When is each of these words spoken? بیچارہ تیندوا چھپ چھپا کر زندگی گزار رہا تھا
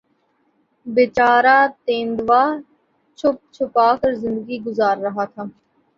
بیچارہ 0.87 1.57
تیندوا 1.85 2.43
چھپ 3.19 3.35
چھپا 3.53 3.87
کر 3.99 4.11
زندگی 4.23 4.57
گزار 4.65 4.95
رہا 5.05 5.25
تھا 5.33 5.43